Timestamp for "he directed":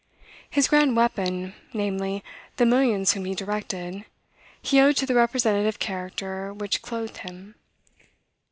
3.25-4.03